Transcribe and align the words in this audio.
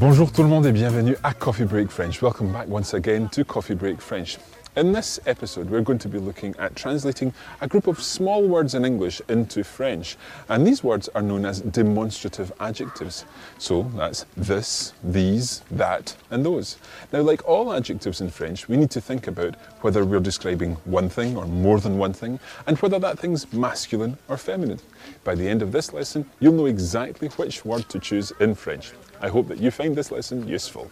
Bonjour 0.00 0.32
tout 0.32 0.42
le 0.42 0.48
monde 0.48 0.66
et 0.66 0.72
bienvenue 0.72 1.16
à 1.22 1.32
Coffee 1.32 1.62
Break 1.64 1.88
French. 1.88 2.20
Welcome 2.20 2.52
back 2.52 2.66
once 2.68 2.94
again 2.94 3.28
to 3.28 3.44
Coffee 3.44 3.76
Break 3.76 4.00
French. 4.00 4.38
In 4.76 4.90
this 4.90 5.20
episode, 5.24 5.70
we're 5.70 5.82
going 5.82 6.00
to 6.00 6.08
be 6.08 6.18
looking 6.18 6.52
at 6.58 6.74
translating 6.74 7.32
a 7.60 7.68
group 7.68 7.86
of 7.86 8.02
small 8.02 8.42
words 8.42 8.74
in 8.74 8.84
English 8.84 9.22
into 9.28 9.62
French. 9.62 10.16
And 10.48 10.66
these 10.66 10.82
words 10.82 11.08
are 11.14 11.22
known 11.22 11.46
as 11.46 11.60
demonstrative 11.60 12.52
adjectives. 12.58 13.24
So 13.58 13.84
that's 13.94 14.26
this, 14.36 14.94
these, 15.04 15.60
that, 15.70 16.16
and 16.32 16.44
those. 16.44 16.76
Now, 17.12 17.20
like 17.20 17.48
all 17.48 17.72
adjectives 17.72 18.20
in 18.20 18.30
French, 18.30 18.68
we 18.68 18.76
need 18.76 18.90
to 18.90 19.00
think 19.00 19.28
about 19.28 19.54
whether 19.82 20.04
we're 20.04 20.18
describing 20.18 20.72
one 20.86 21.08
thing 21.08 21.36
or 21.36 21.46
more 21.46 21.78
than 21.78 21.98
one 21.98 22.14
thing, 22.14 22.40
and 22.66 22.76
whether 22.78 22.98
that 22.98 23.20
thing's 23.20 23.52
masculine 23.52 24.18
or 24.26 24.38
feminine. 24.38 24.80
By 25.22 25.36
the 25.36 25.48
end 25.48 25.62
of 25.62 25.70
this 25.70 25.92
lesson, 25.92 26.28
you'll 26.40 26.54
know 26.54 26.66
exactly 26.66 27.28
which 27.28 27.64
word 27.64 27.88
to 27.90 28.00
choose 28.00 28.32
in 28.40 28.56
French. 28.56 28.90
I 29.20 29.28
hope 29.28 29.48
that 29.48 29.58
you 29.58 29.70
find 29.70 29.96
this 29.96 30.10
lesson 30.10 30.46
useful. 30.46 30.90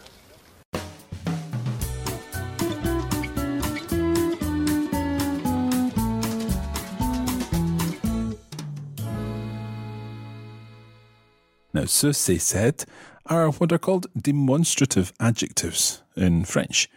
Now, 11.74 11.86
ce, 11.86 12.12
c'est, 12.12 12.84
are 13.26 13.50
what 13.50 13.72
are 13.72 13.78
called 13.78 14.06
demonstrative 14.14 15.12
adjectives 15.18 16.02
in 16.16 16.44
French. 16.44 16.88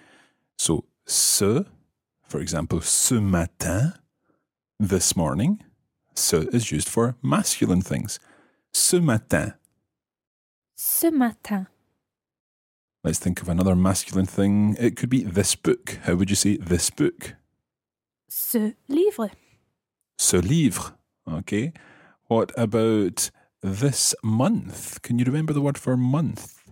So, 0.58 0.84
ce, 1.06 1.66
for 2.28 2.42
example, 2.42 2.82
ce 2.82 3.14
matin, 3.14 3.94
this 4.80 5.16
morning, 5.16 5.64
ce 6.14 6.48
is 6.52 6.72
used 6.72 6.89
for 6.89 7.16
masculine 7.22 7.82
things. 7.82 8.20
Ce 8.73 8.99
matin. 8.99 9.54
Ce 10.75 11.09
matin, 11.09 11.67
Let's 13.03 13.19
think 13.19 13.39
of 13.41 13.49
another 13.49 13.75
masculine 13.75 14.25
thing. 14.25 14.75
It 14.80 14.95
could 14.95 15.09
be 15.11 15.21
this 15.23 15.53
book. 15.55 15.99
How 16.05 16.15
would 16.15 16.31
you 16.31 16.36
say 16.36 16.58
this 16.58 16.89
book? 16.89 17.36
ce 18.27 18.73
livre, 18.87 19.30
Ce 20.17 20.33
livre. 20.33 20.97
Okay. 21.31 21.71
What 22.27 22.52
about 22.58 23.30
this 23.61 24.15
month? 24.23 25.02
Can 25.03 25.19
you 25.19 25.25
remember 25.25 25.53
the 25.53 25.61
word 25.61 25.77
for 25.77 25.95
month? 25.95 26.63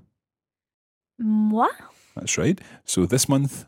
mois, 1.19 1.69
That's 2.15 2.37
right. 2.37 2.59
So 2.83 3.05
this 3.05 3.29
month, 3.29 3.65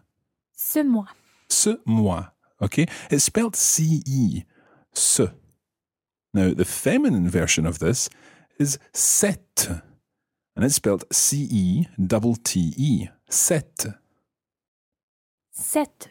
ce 0.55 0.83
mois, 0.83 1.09
ce 1.47 1.77
mois. 1.85 2.31
Okay. 2.61 2.87
It's 3.11 3.25
spelled 3.25 3.55
C 3.55 4.01
E. 4.07 4.43
Ce. 4.91 5.21
Now, 6.33 6.53
the 6.53 6.65
feminine 6.65 7.29
version 7.29 7.67
of 7.67 7.77
this 7.79 8.09
is 8.59 8.79
cette. 8.91 9.69
And 10.55 10.63
it's 10.63 10.75
spelled 10.75 11.03
C 11.11 11.47
E 11.51 11.87
double 11.99 12.35
T 12.35 12.73
E. 12.77 13.07
Set. 13.29 13.87
cette, 15.51 16.09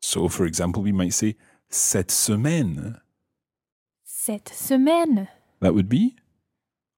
So, 0.00 0.28
for 0.28 0.44
example, 0.46 0.82
we 0.82 0.92
might 0.92 1.14
say 1.14 1.36
cette 1.68 2.10
semaine. 2.10 3.00
cette 4.04 4.48
semaine, 4.50 5.28
That 5.60 5.74
would 5.74 5.88
be 5.88 6.16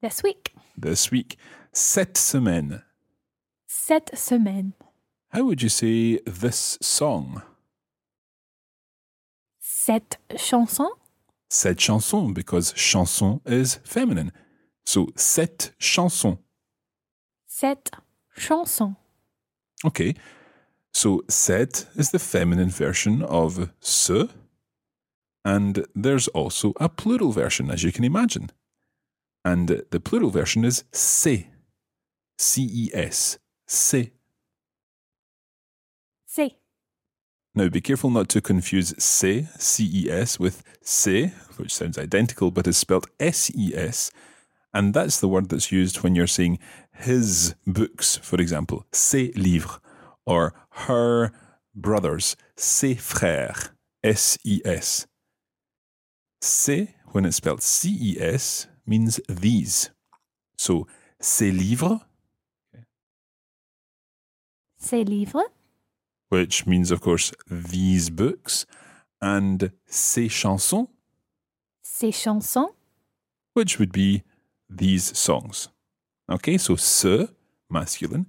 this 0.02 0.22
week, 0.22 0.54
this 0.76 1.10
week. 1.10 1.36
Cette 1.72 2.16
semaine. 2.18 2.82
cette 3.66 4.16
semaine, 4.18 4.72
How 5.30 5.44
would 5.44 5.62
you 5.62 5.68
say 5.68 6.18
this 6.26 6.78
song? 6.82 7.42
cette 9.60 10.18
chanson, 10.36 10.88
Cette 11.50 11.78
chanson, 11.80 12.32
because 12.34 12.72
chanson 12.74 13.40
is 13.46 13.78
feminine. 13.84 14.32
So, 14.84 15.08
cette 15.16 15.74
chanson. 15.78 16.38
Cette 17.60 17.90
chanson, 18.36 18.94
Okay. 19.84 20.14
So, 20.92 21.24
cette 21.28 21.88
is 21.96 22.12
the 22.12 22.20
feminine 22.20 22.70
version 22.70 23.20
of 23.24 23.70
ce. 23.80 24.28
And 25.44 25.84
there's 25.92 26.28
also 26.28 26.72
a 26.78 26.88
plural 26.88 27.32
version, 27.32 27.68
as 27.68 27.82
you 27.82 27.90
can 27.90 28.04
imagine. 28.04 28.50
And 29.44 29.82
the 29.90 29.98
plural 29.98 30.30
version 30.30 30.64
is 30.64 30.84
ces. 30.92 31.46
C 32.38 32.62
E 32.62 32.90
S. 32.94 33.38
Ces. 33.66 34.12
ces, 36.26 36.54
Now, 37.56 37.68
be 37.68 37.80
careful 37.80 38.10
not 38.10 38.28
to 38.28 38.40
confuse 38.40 38.94
ces, 38.98 39.48
C 39.58 39.84
E 39.84 40.08
S, 40.08 40.38
with 40.38 40.62
ses, 40.80 41.32
which 41.56 41.74
sounds 41.74 41.98
identical 41.98 42.52
but 42.52 42.68
is 42.68 42.76
spelled 42.76 43.08
S 43.18 43.50
E 43.52 43.74
S. 43.74 44.12
And 44.72 44.94
that's 44.94 45.18
the 45.18 45.28
word 45.28 45.48
that's 45.48 45.72
used 45.72 46.02
when 46.02 46.14
you're 46.14 46.26
saying 46.26 46.58
his 46.98 47.54
books, 47.66 48.16
for 48.18 48.40
example, 48.40 48.84
ses 48.92 49.32
livres, 49.36 49.80
or 50.26 50.52
her 50.86 51.32
brothers, 51.74 52.36
ses 52.56 52.96
frères, 52.96 53.70
S 54.02 54.38
E 54.44 54.60
S. 54.64 55.06
Ces, 56.40 56.88
when 57.12 57.24
it's 57.24 57.36
spelled 57.36 57.62
C 57.62 57.96
E 58.00 58.16
S, 58.20 58.68
means 58.86 59.20
these. 59.28 59.90
So, 60.56 60.86
ses 61.20 61.52
livres, 61.52 62.00
ces 64.76 65.04
livres, 65.04 65.44
which 66.28 66.66
means, 66.66 66.90
of 66.90 67.00
course, 67.00 67.32
these 67.50 68.10
books, 68.10 68.66
and 69.20 69.72
ces 69.86 70.28
chansons, 70.28 70.88
ces 71.82 72.12
chansons, 72.12 72.70
which 73.54 73.78
would 73.78 73.92
be 73.92 74.22
these 74.68 75.16
songs. 75.16 75.68
Okay, 76.30 76.58
so 76.58 76.76
ce, 76.76 77.28
masculine, 77.70 78.26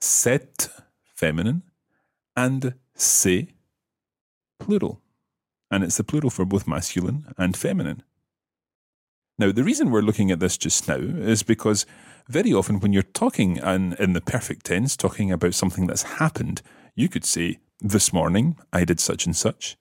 cette, 0.00 0.70
feminine, 1.14 1.62
and 2.36 2.74
ces, 2.94 3.48
plural. 4.58 5.00
And 5.70 5.84
it's 5.84 5.96
the 5.96 6.04
plural 6.04 6.30
for 6.30 6.44
both 6.44 6.66
masculine 6.66 7.32
and 7.38 7.56
feminine. 7.56 8.02
Now, 9.38 9.52
the 9.52 9.64
reason 9.64 9.90
we're 9.90 10.00
looking 10.00 10.30
at 10.30 10.40
this 10.40 10.56
just 10.56 10.88
now 10.88 10.96
is 10.96 11.42
because 11.42 11.86
very 12.28 12.52
often 12.52 12.80
when 12.80 12.92
you're 12.92 13.02
talking 13.02 13.58
and 13.58 13.94
in 13.94 14.12
the 14.12 14.20
perfect 14.20 14.66
tense, 14.66 14.96
talking 14.96 15.30
about 15.30 15.54
something 15.54 15.86
that's 15.86 16.02
happened, 16.02 16.62
you 16.94 17.08
could 17.08 17.24
say, 17.24 17.58
This 17.80 18.12
morning 18.12 18.56
I 18.72 18.84
did 18.84 18.98
such 18.98 19.26
and 19.26 19.36
such. 19.36 19.76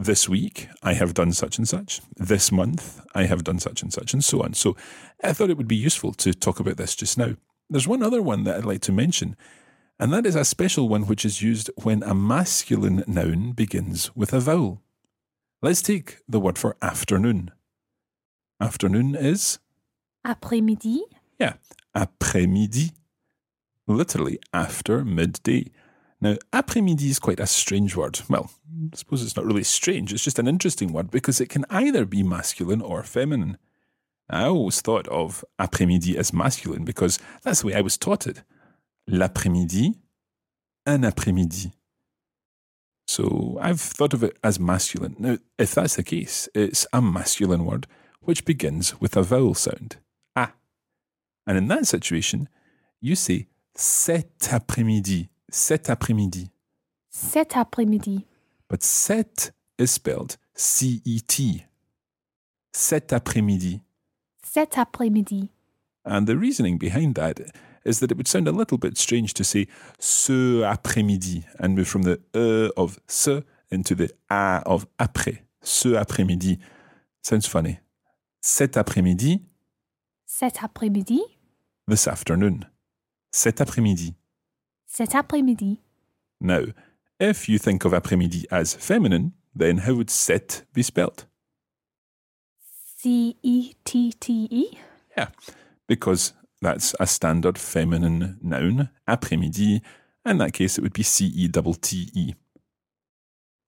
This 0.00 0.28
week 0.28 0.68
I 0.80 0.92
have 0.92 1.12
done 1.12 1.32
such 1.32 1.58
and 1.58 1.66
such. 1.66 2.00
This 2.14 2.52
month 2.52 3.04
I 3.16 3.24
have 3.24 3.42
done 3.42 3.58
such 3.58 3.82
and 3.82 3.92
such, 3.92 4.12
and 4.12 4.22
so 4.22 4.44
on. 4.44 4.54
So 4.54 4.76
I 5.24 5.32
thought 5.32 5.50
it 5.50 5.56
would 5.56 5.66
be 5.66 5.74
useful 5.74 6.12
to 6.14 6.32
talk 6.32 6.60
about 6.60 6.76
this 6.76 6.94
just 6.94 7.18
now. 7.18 7.34
There's 7.68 7.88
one 7.88 8.04
other 8.04 8.22
one 8.22 8.44
that 8.44 8.56
I'd 8.56 8.64
like 8.64 8.80
to 8.82 8.92
mention, 8.92 9.36
and 9.98 10.12
that 10.12 10.24
is 10.24 10.36
a 10.36 10.44
special 10.44 10.88
one 10.88 11.08
which 11.08 11.24
is 11.24 11.42
used 11.42 11.68
when 11.82 12.04
a 12.04 12.14
masculine 12.14 13.02
noun 13.08 13.50
begins 13.50 14.14
with 14.14 14.32
a 14.32 14.38
vowel. 14.38 14.82
Let's 15.62 15.82
take 15.82 16.18
the 16.28 16.38
word 16.38 16.58
for 16.58 16.76
afternoon. 16.80 17.50
Afternoon 18.60 19.16
is, 19.16 19.58
après-midi, 20.24 21.02
yeah, 21.40 21.54
après-midi. 21.96 22.92
Literally 23.88 24.38
after 24.52 25.04
midday. 25.04 25.72
Now, 26.20 26.36
après-midi 26.52 27.10
is 27.10 27.18
quite 27.20 27.40
a 27.40 27.46
strange 27.46 27.94
word. 27.94 28.20
Well, 28.28 28.50
I 28.92 28.96
suppose 28.96 29.22
it's 29.22 29.36
not 29.36 29.46
really 29.46 29.64
strange, 29.64 30.12
it's 30.12 30.24
just 30.24 30.38
an 30.38 30.48
interesting 30.48 30.92
word 30.92 31.10
because 31.10 31.40
it 31.40 31.48
can 31.48 31.64
either 31.70 32.04
be 32.04 32.22
masculine 32.22 32.82
or 32.82 33.02
feminine. 33.02 33.56
I 34.28 34.44
always 34.44 34.80
thought 34.80 35.08
of 35.08 35.44
après-midi 35.58 36.18
as 36.18 36.32
masculine 36.32 36.84
because 36.84 37.18
that's 37.42 37.60
the 37.60 37.68
way 37.68 37.74
I 37.74 37.80
was 37.80 37.96
taught 37.96 38.26
it. 38.26 38.42
L'après-midi, 39.08 39.94
un 40.86 41.02
après-midi. 41.02 41.72
So 43.06 43.58
I've 43.60 43.80
thought 43.80 44.12
of 44.12 44.22
it 44.22 44.36
as 44.44 44.60
masculine. 44.60 45.16
Now, 45.18 45.38
if 45.58 45.74
that's 45.74 45.96
the 45.96 46.02
case, 46.02 46.48
it's 46.54 46.86
a 46.92 47.00
masculine 47.00 47.64
word 47.64 47.86
which 48.20 48.44
begins 48.44 49.00
with 49.00 49.16
a 49.16 49.22
vowel 49.22 49.54
sound, 49.54 49.96
a. 50.36 50.50
And 51.46 51.56
in 51.56 51.68
that 51.68 51.86
situation, 51.86 52.50
you 53.00 53.14
say 53.14 53.46
cet 53.74 54.40
après-midi, 54.50 55.30
cet 55.50 55.90
après-midi. 55.90 56.50
Cet 57.10 57.56
après-midi. 57.56 58.26
But 58.68 58.82
cet 58.82 59.54
is 59.78 59.88
spelled 59.88 60.36
C 60.54 61.00
E 61.06 61.20
T. 61.26 61.66
Cet 62.72 63.12
après-midi. 63.12 63.80
Cet 64.42 64.78
après-midi. 64.78 65.50
And 66.04 66.26
the 66.26 66.36
reasoning 66.36 66.78
behind 66.78 67.14
that 67.16 67.40
is 67.84 68.00
that 68.00 68.10
it 68.10 68.16
would 68.16 68.28
sound 68.28 68.48
a 68.48 68.52
little 68.52 68.78
bit 68.78 68.96
strange 68.98 69.34
to 69.34 69.44
say 69.44 69.66
ce 69.98 70.62
après-midi 70.64 71.44
and 71.58 71.70
move 71.74 71.86
from 71.86 72.02
the 72.02 72.18
e 72.34 72.70
of 72.76 72.98
ce 73.08 73.42
into 73.70 73.94
the 73.94 74.10
a 74.30 74.62
of 74.66 74.86
après. 74.98 75.44
Ce 75.62 75.94
après-midi. 75.94 76.58
Sounds 77.22 77.46
funny. 77.48 77.78
Cet 78.40 78.76
après-midi, 78.76 79.42
Cet 80.24 80.62
après-midi. 80.62 81.20
this 81.88 82.06
afternoon. 82.06 82.60
Cet 83.30 83.60
après-midi. 83.60 84.14
Cet 84.88 85.14
après-midi. 85.14 85.80
Now, 86.40 86.64
if 87.20 87.48
you 87.48 87.58
think 87.58 87.84
of 87.84 87.92
après-midi 87.92 88.46
as 88.50 88.74
feminine, 88.74 89.32
then 89.54 89.78
how 89.78 89.94
would 89.94 90.10
cet 90.10 90.64
be 90.72 90.82
spelled? 90.82 91.26
C 92.96 93.36
E 93.42 93.74
T 93.84 94.12
T 94.18 94.48
E. 94.50 94.78
Yeah, 95.16 95.28
because 95.86 96.32
that's 96.60 96.94
a 96.98 97.06
standard 97.06 97.58
feminine 97.58 98.38
noun, 98.42 98.88
après-midi. 99.06 99.82
In 100.24 100.38
that 100.38 100.52
case, 100.52 100.78
it 100.78 100.82
would 100.82 100.94
be 100.94 101.02
C 101.04 101.26
E 101.26 101.48
T 101.48 101.74
T 101.80 102.10
E. 102.14 102.34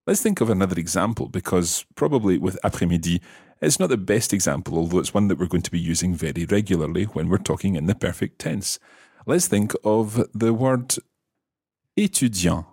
Let's 0.06 0.22
think 0.22 0.40
of 0.40 0.50
another 0.50 0.78
example 0.80 1.28
because 1.28 1.84
probably 1.94 2.38
with 2.38 2.58
après-midi, 2.64 3.20
it's 3.60 3.78
not 3.78 3.90
the 3.90 3.98
best 3.98 4.32
example, 4.32 4.78
although 4.78 4.98
it's 4.98 5.14
one 5.14 5.28
that 5.28 5.38
we're 5.38 5.46
going 5.46 5.62
to 5.62 5.70
be 5.70 5.78
using 5.78 6.14
very 6.14 6.46
regularly 6.46 7.04
when 7.04 7.28
we're 7.28 7.38
talking 7.38 7.76
in 7.76 7.86
the 7.86 7.94
perfect 7.94 8.38
tense. 8.38 8.78
Let's 9.26 9.46
think 9.46 9.74
of 9.84 10.26
the 10.34 10.54
word 10.54 10.94
étudiant, 12.04 12.64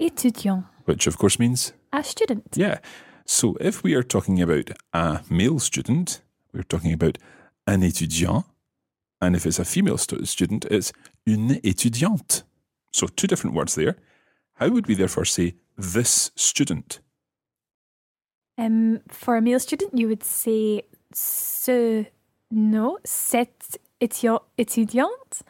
Étudiant. 0.00 0.64
which 0.86 1.06
of 1.06 1.16
course 1.16 1.38
means 1.38 1.72
A 1.92 2.02
student. 2.02 2.42
Yeah. 2.56 2.78
So 3.26 3.56
if 3.60 3.82
we 3.82 3.94
are 3.94 4.02
talking 4.02 4.40
about 4.42 4.70
a 4.92 5.20
male 5.30 5.58
student, 5.58 6.20
we're 6.52 6.62
talking 6.68 6.92
about 6.92 7.18
un 7.66 7.80
étudiant. 7.82 8.44
And 9.20 9.36
if 9.36 9.44
it's 9.46 9.58
a 9.58 9.64
female 9.64 9.98
stu- 9.98 10.24
student, 10.24 10.64
it's 10.70 10.92
une 11.26 11.60
étudiante. 11.62 12.42
So 12.92 13.06
two 13.06 13.26
different 13.26 13.54
words 13.56 13.74
there. 13.74 13.96
How 14.54 14.68
would 14.70 14.86
we 14.88 14.94
therefore 14.94 15.24
say 15.26 15.54
this 15.76 16.30
student? 16.36 17.00
Um, 18.58 19.00
for 19.08 19.36
a 19.36 19.40
male 19.42 19.58
student, 19.60 19.96
you 19.98 20.08
would 20.08 20.22
say 20.24 20.82
ce, 21.12 22.04
no, 22.50 22.98
cette 23.04 23.78
étudiant, 24.00 24.40
étudiante. 24.58 25.42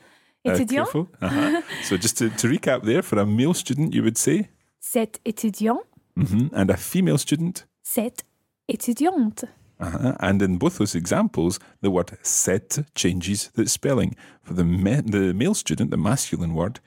Uh, 0.46 0.52
Étudiant. 0.52 0.86
Uh-huh. 1.20 1.60
so 1.82 1.96
just 1.96 2.16
to, 2.18 2.30
to 2.30 2.48
recap 2.48 2.82
there, 2.84 3.02
for 3.02 3.18
a 3.18 3.26
male 3.26 3.52
student, 3.54 3.94
you 3.94 4.02
would 4.02 4.16
say, 4.16 4.48
Cet 4.80 5.20
étudiant. 5.24 5.78
mhm, 6.16 6.50
and 6.54 6.70
a 6.70 6.76
female 6.76 7.18
student, 7.18 7.66
Cette 7.82 8.24
étudiante. 8.68 9.44
Uh-huh. 9.78 10.14
And 10.20 10.42
in 10.42 10.58
both 10.58 10.78
those 10.78 10.94
examples, 10.94 11.58
the 11.82 11.90
word 11.90 12.16
set 12.22 12.78
changes 12.94 13.50
the 13.54 13.66
spelling. 13.66 14.14
For 14.42 14.54
the, 14.54 14.62
the 15.06 15.32
male 15.34 15.54
student, 15.54 15.90
the 15.90 15.96
masculine 15.96 16.54
word, 16.54 16.80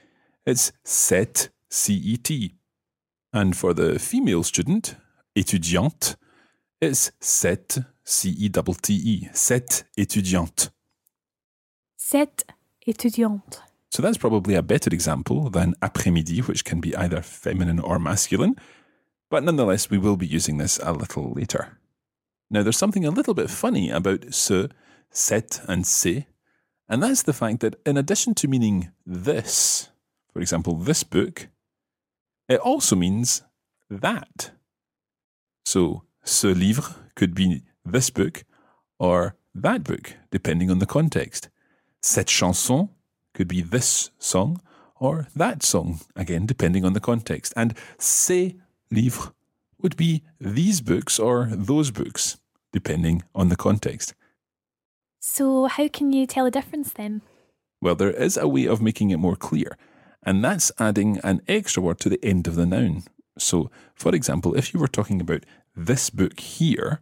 it's 0.46 0.72
cet, 0.84 1.50
C 1.70 1.94
E 1.94 2.18
T. 2.18 2.56
And 3.32 3.56
for 3.56 3.74
the 3.74 3.98
female 3.98 4.44
student, 4.44 4.96
étudiante, 5.36 6.16
it's 6.82 7.12
cette, 7.20 7.80
C 8.04 8.30
E 8.30 8.50
T 8.50 8.62
T 8.82 8.94
E. 8.94 9.30
Cette 9.34 9.86
étudiante. 9.98 10.72
Cette 11.98 12.46
étudiante. 12.88 13.62
So 13.90 14.02
that's 14.02 14.18
probably 14.18 14.56
a 14.56 14.64
better 14.64 14.90
example 14.92 15.50
than 15.50 15.76
après-midi, 15.82 16.42
which 16.42 16.66
can 16.66 16.82
be 16.82 16.96
either 16.96 17.22
feminine 17.22 17.80
or 17.80 18.00
masculine. 18.00 18.56
But 19.30 19.44
nonetheless, 19.44 19.90
we 19.90 19.98
will 19.98 20.18
be 20.18 20.28
using 20.28 20.58
this 20.58 20.80
a 20.82 20.92
little 20.92 21.32
later. 21.32 21.78
Now, 22.50 22.64
there's 22.64 22.78
something 22.78 23.06
a 23.06 23.12
little 23.12 23.34
bit 23.34 23.50
funny 23.50 23.90
about 23.90 24.34
ce, 24.34 24.70
cet, 25.12 25.62
and 25.68 25.86
ces, 25.86 26.26
and 26.90 27.02
that's 27.02 27.24
the 27.24 27.34
fact 27.34 27.62
that 27.62 27.76
in 27.86 27.98
addition 27.98 28.36
to 28.36 28.48
meaning 28.48 28.92
this, 29.06 29.90
for 30.32 30.40
example, 30.40 30.76
this 30.76 31.04
book, 31.04 31.48
it 32.50 32.60
also 32.60 32.96
means 32.96 33.44
that. 33.90 34.52
So, 35.66 36.04
ce 36.24 36.46
livre 36.46 36.96
could 37.16 37.34
be 37.34 37.64
this 37.86 38.10
book 38.10 38.44
or 39.00 39.36
that 39.56 39.84
book, 39.84 40.16
depending 40.32 40.70
on 40.70 40.80
the 40.80 40.86
context. 40.86 41.50
Cette 42.06 42.30
chanson 42.30 42.90
could 43.34 43.48
be 43.48 43.62
this 43.62 44.12
song 44.20 44.62
or 45.00 45.28
that 45.36 45.64
song, 45.64 46.02
again, 46.18 46.46
depending 46.46 46.84
on 46.84 46.92
the 46.92 47.00
context. 47.00 47.54
And 47.56 47.74
ces 47.98 48.56
livres 48.92 49.32
would 49.82 49.96
be 49.96 50.22
these 50.40 50.82
books 50.82 51.18
or 51.18 51.48
those 51.50 51.92
books, 51.92 52.38
depending 52.74 53.24
on 53.34 53.48
the 53.48 53.56
context. 53.56 54.14
So, 55.22 55.68
how 55.68 55.88
can 55.88 56.12
you 56.12 56.28
tell 56.28 56.46
a 56.46 56.52
difference 56.52 56.92
then? 56.92 57.22
Well, 57.82 57.96
there 57.96 58.12
is 58.12 58.36
a 58.36 58.50
way 58.50 58.68
of 58.68 58.82
making 58.82 59.12
it 59.12 59.18
more 59.18 59.38
clear, 59.38 59.78
and 60.22 60.44
that's 60.44 60.74
adding 60.80 61.20
an 61.24 61.42
extra 61.48 61.82
word 61.82 62.00
to 62.02 62.10
the 62.10 62.24
end 62.24 62.48
of 62.48 62.56
the 62.56 62.66
noun. 62.66 63.04
So, 63.38 63.72
for 63.96 64.14
example, 64.14 64.56
if 64.56 64.74
you 64.74 64.80
were 64.82 64.90
talking 64.90 65.22
about 65.22 65.46
this 65.74 66.10
book 66.10 66.40
here, 66.40 67.02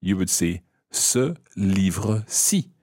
you 0.00 0.16
would 0.16 0.30
say 0.30 0.62
ce 0.90 1.36
livre-ci. 1.56 2.73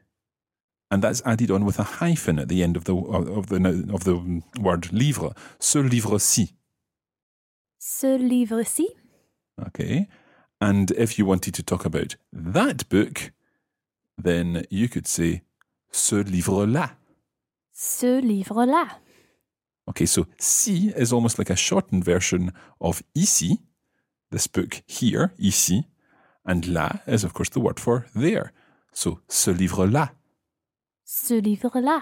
And 0.91 1.01
that's 1.01 1.21
added 1.25 1.49
on 1.49 1.63
with 1.63 1.79
a 1.79 1.83
hyphen 1.83 2.37
at 2.37 2.49
the 2.49 2.61
end 2.61 2.75
of 2.75 2.83
the 2.83 2.93
uh, 2.93 3.23
of 3.37 3.47
the 3.47 3.89
of 3.93 4.03
the 4.03 4.41
word 4.59 4.91
livre. 4.91 5.33
Ce 5.57 5.77
livre-ci. 5.79 6.53
Ce 7.79 8.17
livre-ci. 8.17 8.89
Okay. 9.67 10.07
And 10.59 10.91
if 10.91 11.17
you 11.17 11.25
wanted 11.25 11.53
to 11.55 11.63
talk 11.63 11.85
about 11.85 12.17
that 12.31 12.89
book, 12.89 13.31
then 14.17 14.65
you 14.69 14.89
could 14.89 15.07
say 15.07 15.43
ce 15.91 16.15
livre-là. 16.15 16.91
Ce 17.73 18.19
livre-là. 18.21 18.99
Okay, 19.87 20.05
so 20.05 20.27
ci 20.37 20.91
is 20.95 21.11
almost 21.11 21.39
like 21.39 21.49
a 21.49 21.55
shortened 21.55 22.03
version 22.03 22.51
of 22.79 23.01
ici, 23.15 23.59
this 24.29 24.47
book 24.47 24.83
here, 24.85 25.33
ici, 25.39 25.87
and 26.45 26.65
là 26.65 27.01
is 27.07 27.23
of 27.23 27.33
course 27.33 27.49
the 27.49 27.59
word 27.59 27.79
for 27.79 28.05
there. 28.13 28.51
So 28.93 29.21
ce 29.29 29.51
livre-là. 29.51 30.11
Ce 31.13 31.33
livre-là. 31.33 32.01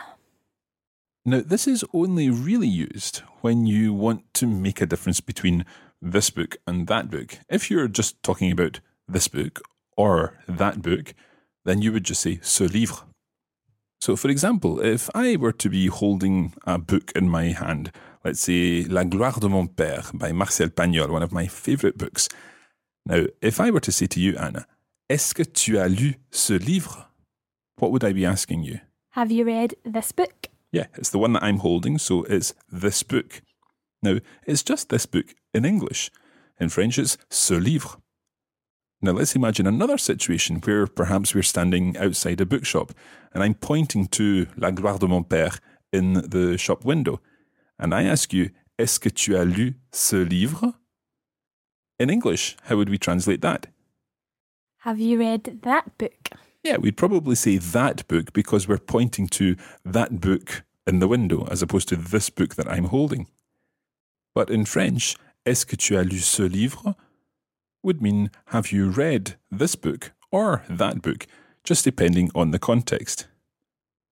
Now, 1.25 1.41
this 1.41 1.65
is 1.65 1.83
only 1.93 2.29
really 2.29 2.67
used 2.67 3.23
when 3.41 3.65
you 3.65 3.91
want 3.91 4.21
to 4.35 4.45
make 4.45 4.81
a 4.81 4.85
difference 4.85 5.19
between 5.19 5.65
this 5.99 6.29
book 6.29 6.57
and 6.67 6.85
that 6.85 7.09
book. 7.09 7.39
If 7.49 7.71
you're 7.71 7.87
just 7.87 8.21
talking 8.21 8.51
about 8.51 8.81
this 9.07 9.27
book 9.27 9.61
or 9.97 10.37
that 10.47 10.83
book, 10.83 11.15
then 11.65 11.81
you 11.81 11.91
would 11.91 12.03
just 12.03 12.21
say 12.21 12.37
ce 12.43 12.61
livre. 12.61 13.07
So, 13.99 14.15
for 14.15 14.29
example, 14.29 14.79
if 14.79 15.09
I 15.15 15.37
were 15.37 15.53
to 15.53 15.69
be 15.71 15.87
holding 15.87 16.53
a 16.67 16.77
book 16.77 17.11
in 17.15 17.27
my 17.27 17.45
hand, 17.45 17.91
let's 18.23 18.41
say 18.41 18.83
La 18.83 19.05
gloire 19.05 19.39
de 19.39 19.49
mon 19.49 19.65
père 19.65 20.11
by 20.13 20.31
Marcel 20.31 20.69
Pagnol, 20.69 21.09
one 21.09 21.23
of 21.23 21.31
my 21.31 21.47
favorite 21.47 21.97
books. 21.97 22.29
Now, 23.07 23.25
if 23.41 23.59
I 23.59 23.71
were 23.71 23.81
to 23.81 23.91
say 23.91 24.05
to 24.05 24.19
you, 24.19 24.37
Anna, 24.37 24.67
est-ce 25.09 25.33
que 25.33 25.45
tu 25.45 25.79
as 25.79 25.89
lu 25.89 26.13
ce 26.29 26.59
livre? 26.59 27.07
What 27.79 27.91
would 27.91 28.03
I 28.03 28.13
be 28.13 28.23
asking 28.23 28.61
you? 28.61 28.81
Have 29.19 29.33
you 29.33 29.43
read 29.43 29.75
this 29.83 30.13
book? 30.13 30.47
Yeah, 30.71 30.85
it's 30.95 31.09
the 31.09 31.19
one 31.19 31.33
that 31.33 31.43
I'm 31.43 31.57
holding, 31.57 31.97
so 31.97 32.23
it's 32.23 32.53
this 32.71 33.03
book. 33.03 33.41
Now, 34.01 34.19
it's 34.47 34.63
just 34.63 34.88
this 34.88 35.05
book 35.05 35.35
in 35.53 35.65
English. 35.65 36.09
In 36.57 36.69
French, 36.69 36.97
it's 36.97 37.17
ce 37.29 37.51
livre. 37.51 37.97
Now, 39.01 39.11
let's 39.11 39.35
imagine 39.35 39.67
another 39.67 39.97
situation 39.97 40.61
where 40.61 40.88
perhaps 40.88 41.35
we're 41.35 41.43
standing 41.43 41.97
outside 41.97 42.39
a 42.39 42.45
bookshop 42.45 42.93
and 43.33 43.43
I'm 43.43 43.55
pointing 43.55 44.07
to 44.07 44.47
La 44.55 44.71
Gloire 44.71 44.99
de 44.99 45.07
mon 45.09 45.25
Père 45.25 45.59
in 45.91 46.13
the 46.13 46.57
shop 46.57 46.85
window. 46.85 47.19
And 47.77 47.93
I 47.93 48.03
ask 48.03 48.31
you, 48.31 48.51
Est-ce 48.77 49.01
que 49.01 49.09
tu 49.09 49.35
as 49.35 49.43
lu 49.43 49.75
ce 49.91 50.15
livre? 50.15 50.75
In 51.99 52.09
English, 52.09 52.55
how 52.69 52.77
would 52.77 52.88
we 52.88 52.97
translate 52.97 53.41
that? 53.41 53.67
Have 54.85 54.97
you 54.97 55.19
read 55.19 55.59
that 55.63 55.97
book? 55.97 56.39
Yeah, 56.69 56.77
we'd 56.77 56.97
probably 56.97 57.33
say 57.33 57.57
that 57.57 58.07
book 58.07 58.31
because 58.31 58.67
we're 58.67 58.77
pointing 58.77 59.27
to 59.29 59.55
that 59.83 60.21
book 60.21 60.61
in 60.85 60.99
the 60.99 61.07
window 61.07 61.47
as 61.49 61.63
opposed 61.63 61.88
to 61.88 61.95
this 61.95 62.29
book 62.29 62.53
that 62.53 62.71
I'm 62.71 62.83
holding. 62.83 63.25
But 64.35 64.51
in 64.51 64.65
French, 64.65 65.15
est-ce 65.47 65.65
que 65.65 65.75
tu 65.75 65.97
as 65.97 66.05
lu 66.05 66.19
ce 66.19 66.43
livre? 66.43 66.95
would 67.81 68.03
mean 68.03 68.29
have 68.49 68.71
you 68.71 68.91
read 68.91 69.35
this 69.49 69.73
book 69.73 70.11
or 70.31 70.63
that 70.69 71.01
book, 71.01 71.25
just 71.63 71.85
depending 71.85 72.29
on 72.35 72.51
the 72.51 72.59
context. 72.59 73.27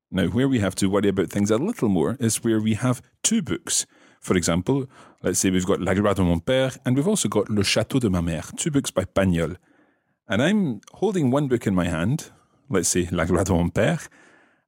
Now, 0.10 0.26
where 0.26 0.50
we 0.50 0.58
have 0.58 0.74
to 0.78 0.90
worry 0.90 1.10
about 1.10 1.30
things 1.30 1.52
a 1.52 1.58
little 1.60 1.90
more 1.90 2.18
is 2.20 2.44
where 2.44 2.60
we 2.60 2.74
have 2.74 3.04
two 3.22 3.44
books. 3.44 3.86
For 4.20 4.36
example, 4.36 4.88
let's 5.22 5.38
say 5.38 5.52
we've 5.52 5.64
got 5.64 5.82
La 5.82 5.94
Gloire 5.94 6.16
de 6.16 6.24
mon 6.24 6.40
Père 6.40 6.76
and 6.84 6.96
we've 6.96 7.08
also 7.08 7.30
got 7.30 7.52
Le 7.52 7.62
Château 7.62 8.00
de 8.00 8.10
ma 8.10 8.22
Mère, 8.22 8.56
two 8.56 8.72
books 8.72 8.90
by 8.90 9.06
Pagnol. 9.06 9.58
And 10.28 10.42
I'm 10.42 10.82
holding 10.94 11.30
one 11.30 11.48
book 11.48 11.68
in 11.68 11.76
my 11.76 11.88
hand, 11.88 12.32
let's 12.70 12.88
say 12.88 13.08
La 13.12 13.26
Gloire 13.26 13.44
de 13.44 13.52
mon 13.52 13.70
Père, 13.70 14.10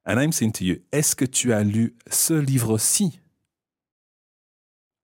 and 0.06 0.18
I'm 0.18 0.32
saying 0.32 0.52
to 0.52 0.64
you, 0.64 0.82
Est-ce 0.92 1.14
que 1.14 1.24
tu 1.24 1.52
as 1.52 1.62
lu 1.62 1.94
ce 2.10 2.34
livre-ci? 2.34 3.20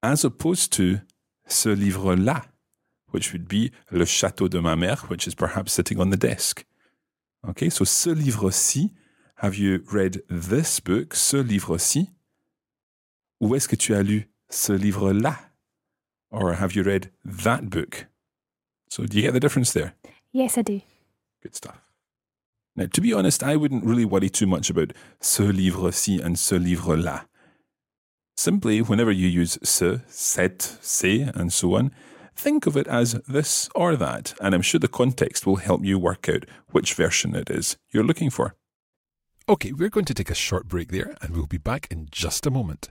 As 0.03 0.25
opposed 0.25 0.73
to 0.73 1.01
ce 1.47 1.69
livre-là, 1.69 2.45
which 3.13 3.33
would 3.33 3.47
be 3.47 3.71
Le 3.91 4.05
Château 4.05 4.49
de 4.49 4.59
ma 4.59 4.77
Mère, 4.77 5.07
which 5.11 5.27
is 5.27 5.35
perhaps 5.35 5.73
sitting 5.73 5.99
on 5.99 6.11
the 6.11 6.19
desk. 6.19 6.67
Okay, 7.49 7.71
so 7.71 7.85
ce 7.85 8.11
livre-ci, 8.11 8.93
have 9.37 9.57
you 9.57 9.83
read 9.93 10.23
this 10.29 10.81
book, 10.81 11.15
ce 11.15 11.37
livre-ci? 11.37 12.11
Ou 13.41 13.55
est-ce 13.55 13.69
que 13.69 13.77
tu 13.77 13.95
as 13.95 14.03
lu 14.03 14.29
ce 14.49 14.73
livre-là? 14.73 15.39
Or 16.31 16.55
have 16.55 16.75
you 16.75 16.83
read 16.83 17.11
that 17.25 17.63
book? 17.71 18.07
So 18.89 19.05
do 19.05 19.17
you 19.17 19.23
get 19.23 19.33
the 19.33 19.41
difference 19.41 19.73
there? 19.73 19.95
Yes, 20.33 20.57
I 20.59 20.63
do. 20.63 20.81
Good 21.43 21.55
stuff. 21.55 21.86
Now, 22.77 22.87
to 22.93 23.01
be 23.01 23.15
honest, 23.15 23.43
I 23.43 23.57
wouldn't 23.57 23.85
really 23.85 24.05
worry 24.05 24.29
too 24.29 24.47
much 24.47 24.69
about 24.69 24.93
ce 25.21 25.41
livre-ci 25.41 26.21
and 26.21 26.39
ce 26.39 26.57
livre-là. 26.57 27.25
Simply, 28.37 28.83
whenever 28.83 29.11
you 29.11 29.29
use 29.29 29.59
ce, 29.63 30.01
cette, 30.09 30.77
ces, 30.83 31.23
and 31.35 31.51
so 31.51 31.75
on, 31.75 31.91
think 32.35 32.67
of 32.67 32.77
it 32.77 32.87
as 32.87 33.15
this 33.27 33.71
or 33.75 33.97
that, 33.97 34.35
and 34.43 34.55
I'm 34.55 34.61
sure 34.61 34.79
the 34.79 34.89
context 34.89 35.47
will 35.47 35.57
help 35.57 35.87
you 35.87 35.99
work 35.99 36.29
out 36.29 36.45
which 36.71 36.93
version 36.93 37.35
it 37.35 37.49
is 37.49 37.79
you're 37.93 38.05
looking 38.05 38.29
for. 38.29 38.55
Okay, 39.49 39.73
we're 39.73 39.89
going 39.89 40.05
to 40.05 40.15
take 40.15 40.31
a 40.31 40.35
short 40.35 40.69
break 40.69 40.93
there, 40.93 41.17
and 41.23 41.35
we'll 41.35 41.47
be 41.47 41.57
back 41.57 41.87
in 41.91 42.09
just 42.11 42.47
a 42.47 42.51
moment. 42.51 42.91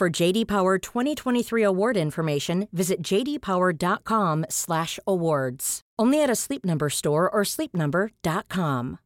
For 0.00 0.08
JD 0.08 0.48
Power 0.48 0.78
2023 0.78 1.62
award 1.62 1.98
information, 1.98 2.68
visit 2.72 3.02
jdpower.com/awards. 3.02 5.80
Only 5.98 6.22
at 6.22 6.30
a 6.30 6.34
Sleep 6.34 6.64
Number 6.64 6.88
store 6.88 7.28
or 7.28 7.42
sleepnumber.com. 7.42 8.98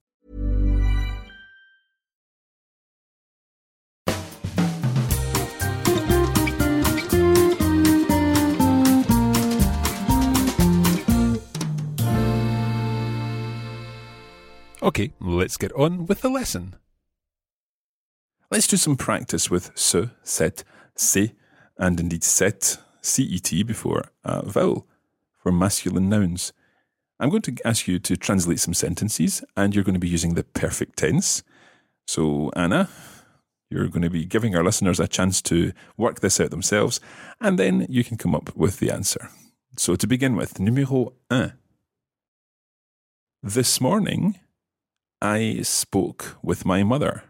Okay, 14.81 15.13
let's 15.21 15.57
get 15.57 15.73
on 15.73 16.07
with 16.07 16.21
the 16.21 16.31
lesson. 16.31 16.77
Let's 18.53 18.69
do 18.69 18.77
some 18.77 18.97
practice 18.97 19.51
with 19.51 19.73
ce, 19.75 20.11
cette, 20.23 20.63
c'est, 20.97 21.35
and 21.79 21.99
indeed 21.99 22.25
set, 22.25 22.79
cet 23.03 23.67
before 23.67 24.11
a 24.25 24.45
vowel 24.45 24.87
for 25.37 25.53
masculine 25.53 26.09
nouns. 26.09 26.53
I'm 27.21 27.31
going 27.31 27.43
to 27.43 27.57
ask 27.65 27.87
you 27.87 27.99
to 28.01 28.17
translate 28.17 28.61
some 28.61 28.75
sentences, 28.75 29.45
and 29.57 29.75
you're 29.75 29.85
going 29.85 29.95
to 29.95 30.01
be 30.01 30.09
using 30.09 30.35
the 30.35 30.45
perfect 30.45 30.99
tense. 30.99 31.43
So, 32.07 32.51
Anna, 32.57 32.89
you're 33.71 33.89
going 33.89 34.03
to 34.03 34.11
be 34.11 34.25
giving 34.25 34.57
our 34.57 34.65
listeners 34.65 35.01
a 35.01 35.09
chance 35.09 35.41
to 35.43 35.73
work 35.97 36.21
this 36.21 36.41
out 36.41 36.51
themselves, 36.51 37.01
and 37.41 37.59
then 37.59 37.87
you 37.89 38.05
can 38.05 38.17
come 38.17 38.35
up 38.35 38.55
with 38.57 38.79
the 38.79 38.91
answer. 38.91 39.31
So, 39.77 39.97
to 39.97 40.07
begin 40.07 40.37
with, 40.37 40.55
numéro 40.55 41.13
un. 41.31 41.53
This 43.43 43.81
morning, 43.81 44.39
I 45.21 45.61
spoke 45.63 46.37
with 46.43 46.65
my 46.65 46.83
mother. 46.83 47.25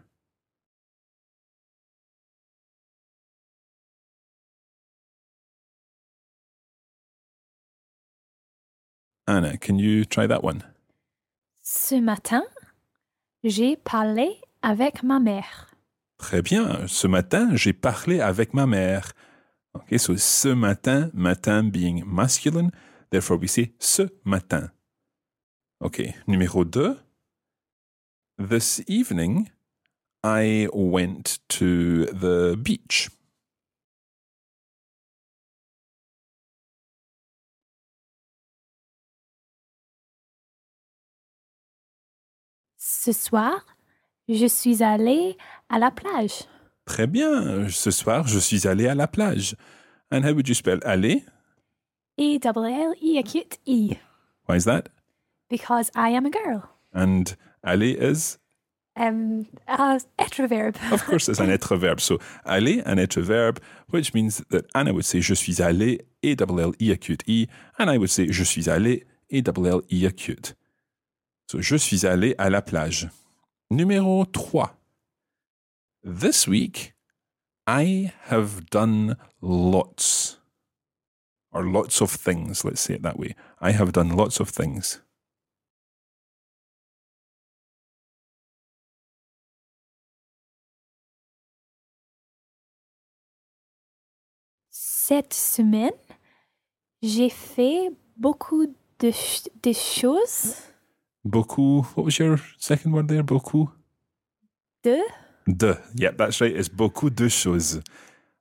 Anna, 9.27 9.57
can 9.57 9.79
you 9.79 10.05
try 10.05 10.27
that 10.27 10.43
one? 10.43 10.63
Ce 11.61 11.95
matin, 11.95 12.43
j'ai 13.43 13.75
parlé 13.75 14.39
avec 14.61 15.01
ma 15.01 15.19
mère. 15.19 15.71
Très 16.17 16.41
bien. 16.41 16.87
Ce 16.87 17.07
matin, 17.07 17.55
j'ai 17.55 17.73
parlé 17.73 18.19
avec 18.21 18.53
ma 18.53 18.67
mère. 18.67 19.13
Okay, 19.73 19.97
so 19.97 20.15
ce 20.15 20.49
matin, 20.49 21.09
matin 21.13 21.63
being 21.63 22.03
masculine, 22.05 22.71
therefore 23.09 23.37
we 23.39 23.49
say 23.49 23.73
ce 23.79 24.03
matin. 24.23 24.71
Okay, 25.81 26.15
numéro 26.27 26.63
2. 26.63 26.95
This 28.37 28.83
evening, 28.87 29.49
I 30.23 30.67
went 30.71 31.39
to 31.49 32.05
the 32.05 32.55
beach. 32.55 33.09
Ce 43.05 43.11
soir, 43.11 43.63
je 44.27 44.47
suis 44.47 44.81
allée 44.81 45.37
à 45.69 45.77
la 45.77 45.91
plage. 45.91 46.45
Très 46.85 47.05
bien. 47.05 47.69
Ce 47.69 47.91
soir, 47.91 48.27
je 48.27 48.39
suis 48.39 48.67
allé 48.67 48.87
à 48.87 48.95
la 48.95 49.05
plage. 49.05 49.55
And 50.11 50.23
how 50.23 50.33
would 50.33 50.47
you 50.47 50.55
spell 50.55 50.79
aller? 50.83 51.23
E 52.17 52.39
double 52.39 52.65
L 52.65 52.95
E 52.99 53.19
acute 53.19 53.59
E. 53.67 53.97
Why 54.47 54.55
is 54.55 54.65
that? 54.65 54.89
Because 55.51 55.91
I 55.95 56.15
am 56.15 56.25
a 56.25 56.31
girl. 56.31 56.63
And 56.95 57.25
aller 57.63 57.95
is? 57.95 58.39
Um, 58.95 59.45
uh, 59.67 59.99
être 60.17 60.47
verb. 60.47 60.75
Of 60.91 61.05
course, 61.05 61.29
it's 61.29 61.39
an 61.39 61.51
être 61.55 61.77
verb. 61.77 62.01
So 62.01 62.17
aller, 62.43 62.81
an 62.87 62.97
être 62.97 63.21
verb, 63.21 63.59
which 63.91 64.15
means 64.15 64.43
that 64.49 64.65
Anna 64.73 64.93
would 64.93 65.05
say 65.05 65.21
je 65.21 65.35
suis 65.35 65.61
allé, 65.61 65.99
A 66.23 66.33
double 66.33 66.59
L 66.59 66.73
E 66.81 66.91
acute 66.91 67.21
E, 67.27 67.45
and 67.77 67.91
I 67.91 67.99
would 67.99 68.09
say 68.09 68.31
je 68.31 68.43
suis 68.43 68.67
allé, 68.67 69.03
A 69.31 69.41
double 69.41 69.67
L 69.67 69.83
E 69.91 70.07
acute. 70.07 70.55
Je 71.53 71.75
suis 71.75 72.05
allé 72.05 72.35
à 72.37 72.49
la 72.49 72.61
plage. 72.61 73.09
Numéro 73.69 74.25
3. 74.25 74.75
This 76.03 76.47
week, 76.47 76.93
I 77.67 78.11
have 78.29 78.69
done 78.69 79.17
lots. 79.41 80.39
Or 81.51 81.63
lots 81.63 82.01
of 82.01 82.11
things, 82.11 82.63
let's 82.65 82.81
say 82.81 82.95
it 82.95 83.03
that 83.03 83.17
way. 83.17 83.35
I 83.61 83.71
have 83.71 83.93
done 83.93 84.15
lots 84.15 84.39
of 84.41 84.49
things. 84.49 85.01
Cette 94.69 95.33
semaine, 95.33 95.93
j'ai 97.01 97.29
fait 97.29 97.91
beaucoup 98.17 98.65
de, 98.99 99.11
de 99.63 99.71
choses. 99.71 100.74
Beaucoup. 101.25 101.81
What 101.95 102.05
was 102.05 102.19
your 102.19 102.39
second 102.57 102.93
word 102.93 103.07
there? 103.07 103.23
Beaucoup? 103.23 103.71
De 104.83 105.01
De. 105.47 105.77
Yep, 105.95 106.17
that's 106.17 106.39
right. 106.39 106.55
It's 106.55 106.69
beaucoup 106.69 107.09
de 107.09 107.27
choses. 107.27 107.81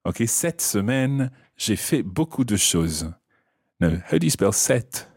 Okay, 0.07 0.27
cette 0.27 0.61
semaine, 0.61 1.31
j'ai 1.57 1.77
fait 1.77 2.03
beaucoup 2.03 2.45
de 2.45 2.57
choses. 2.57 3.11
Now, 3.81 4.03
how 4.11 4.19
do 4.19 4.27
you 4.27 4.31
spell 4.31 4.53
cette? 4.53 5.09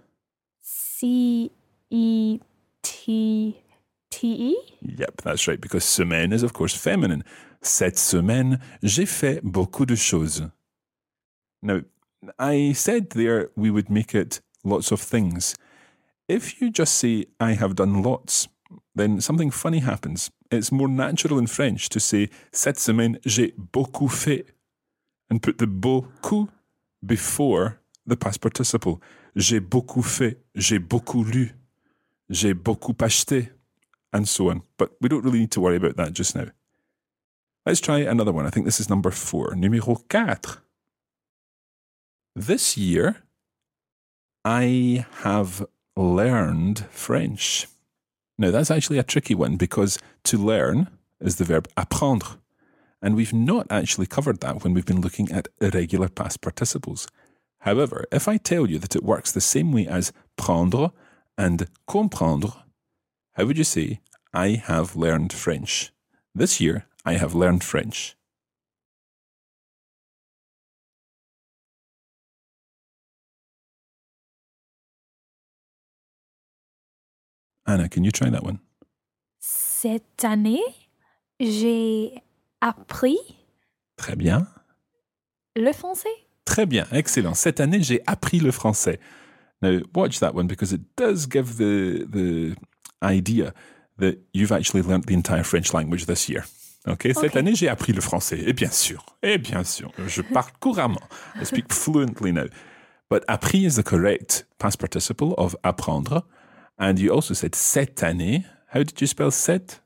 C 0.62 1.52
E 1.92 2.40
T 2.82 3.56
T 4.10 4.28
E. 4.28 4.56
Yep, 4.82 5.22
that's 5.24 5.48
right, 5.48 5.60
because 5.60 5.84
semaine 5.84 6.32
is, 6.32 6.44
of 6.44 6.54
course, 6.54 6.74
feminine. 6.74 7.24
Cette 7.62 7.98
semaine, 7.98 8.60
j'ai 8.82 9.06
fait 9.06 9.42
beaucoup 9.44 9.86
de 9.86 9.96
choses. 9.96 10.50
Now, 11.62 11.82
I 12.40 12.74
said 12.74 13.10
there 13.12 13.50
we 13.56 13.70
would 13.70 13.90
make 13.90 14.16
it 14.16 14.42
lots 14.64 14.92
of 14.92 15.02
things. 15.02 15.56
If 16.28 16.62
you 16.62 16.70
just 16.72 16.96
say, 16.96 17.26
I 17.40 17.54
have 17.54 17.76
done 17.76 18.04
lots, 18.04 18.48
then 18.96 19.22
something 19.22 19.52
funny 19.52 19.80
happens. 19.80 20.30
It's 20.52 20.72
more 20.72 20.88
natural 20.88 21.40
in 21.40 21.48
French 21.48 21.90
to 21.90 22.00
say, 22.00 22.30
cette 22.52 22.80
semaine, 22.80 23.18
j'ai 23.26 23.54
beaucoup 23.58 24.10
fait, 24.10 24.46
and 25.30 25.42
put 25.42 25.58
the 25.58 25.68
beaucoup 25.68 26.50
before 27.06 27.80
the 28.06 28.18
past 28.18 28.42
participle. 28.42 29.02
J'ai 29.36 29.60
beaucoup 29.60 30.04
fait, 30.04 30.38
j'ai 30.56 30.80
beaucoup 30.80 31.24
lu, 31.24 31.54
j'ai 32.30 32.54
beaucoup 32.54 32.94
acheté, 32.94 33.50
and 34.12 34.28
so 34.28 34.50
on. 34.50 34.64
But 34.78 34.92
we 35.00 35.10
don't 35.10 35.24
really 35.24 35.40
need 35.40 35.52
to 35.52 35.62
worry 35.62 35.76
about 35.78 35.96
that 35.98 36.14
just 36.14 36.36
now. 36.36 36.48
Let's 37.66 37.82
try 37.82 38.00
another 38.00 38.32
one. 38.32 38.46
I 38.46 38.50
think 38.50 38.66
this 38.66 38.80
is 38.80 38.90
number 38.90 39.12
four. 39.12 39.54
Numéro 39.56 39.98
quatre. 40.10 40.64
This 42.36 42.78
year, 42.78 43.24
I 44.46 45.06
have 45.24 45.66
learned 45.98 46.86
French. 46.92 47.68
Now, 48.38 48.52
that's 48.52 48.70
actually 48.70 49.00
a 49.00 49.04
tricky 49.04 49.34
one 49.34 49.58
because 49.58 49.98
to 50.26 50.38
learn 50.38 50.90
is 51.20 51.38
the 51.38 51.44
verb 51.44 51.68
apprendre. 51.76 52.38
And 53.02 53.16
we've 53.16 53.34
not 53.34 53.68
actually 53.70 54.06
covered 54.06 54.40
that 54.42 54.64
when 54.64 54.74
we've 54.74 54.86
been 54.86 55.02
looking 55.02 55.32
at 55.32 55.48
irregular 55.60 56.10
past 56.10 56.42
participles. 56.42 57.08
However, 57.62 58.06
if 58.12 58.28
I 58.28 58.38
tell 58.38 58.70
you 58.70 58.78
that 58.80 58.96
it 58.96 59.04
works 59.04 59.32
the 59.32 59.42
same 59.42 59.72
way 59.72 59.88
as 59.88 60.14
prendre 60.36 60.92
and 61.38 61.68
comprendre, 61.88 62.64
how 63.34 63.46
would 63.46 63.58
you 63.58 63.64
say, 63.64 64.00
I 64.34 64.50
have 64.50 64.96
learned 64.96 65.34
French? 65.34 65.92
This 66.34 66.60
year, 66.62 66.86
I 67.06 67.14
have 67.14 67.34
learned 67.34 67.64
French. 67.64 68.17
Anna, 77.68 77.90
can 77.90 78.04
you 78.04 78.12
try 78.12 78.30
that 78.30 78.44
one? 78.44 78.60
Cette 79.40 80.24
année, 80.24 80.62
j'ai 81.40 82.14
appris 82.62 83.18
Très 83.98 84.16
bien. 84.16 84.48
le 85.56 85.72
français. 85.74 86.10
Très 86.46 86.66
bien, 86.66 86.86
excellent. 86.92 87.34
Cette 87.34 87.60
année, 87.60 87.82
j'ai 87.84 88.02
appris 88.08 88.40
le 88.40 88.52
français. 88.52 89.00
Now, 89.62 89.80
watch 89.96 90.20
that 90.20 90.34
one 90.34 90.48
because 90.48 90.72
it 90.72 90.82
does 90.96 91.28
give 91.28 91.58
the, 91.58 92.06
the 92.10 92.56
idea 93.04 93.54
that 93.98 94.18
you've 94.34 94.52
actually 94.52 94.84
learnt 94.84 95.06
the 95.08 95.14
entire 95.14 95.44
French 95.44 95.74
language 95.74 96.06
this 96.06 96.30
year. 96.30 96.46
Okay, 96.88 97.14
cette 97.14 97.32
Okay. 97.32 97.40
année, 97.40 97.56
j'ai 97.56 97.68
appris 97.68 97.92
le 97.92 98.00
français. 98.02 98.40
Et 98.48 98.54
bien 98.54 98.70
sûr, 98.72 99.04
et 99.22 99.38
bien 99.38 99.64
sûr, 99.66 99.92
je 100.08 100.22
parle 100.22 100.52
couramment. 100.62 101.02
I 101.36 101.44
speak 101.44 101.74
fluently 101.74 102.32
now. 102.32 102.46
But 103.10 103.24
appris 103.28 103.66
is 103.66 103.76
the 103.76 103.84
correct 103.84 104.46
past 104.58 104.80
participle 104.80 105.34
of 105.38 105.56
apprendre. 105.64 106.24
And 106.78 107.00
you 107.00 107.12
also 107.12 107.34
said 107.34 107.56
cette 107.56 108.04
année. 108.04 108.46
How 108.74 108.84
did 108.84 109.00
you 109.02 109.08
spell 109.08 109.32
cette? 109.32 109.82